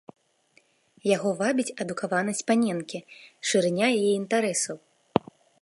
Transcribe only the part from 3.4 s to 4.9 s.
шырыня яе інтарэсаў.